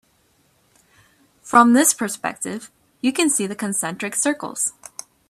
[1.43, 4.73] From this perspective you can see the concentric circles.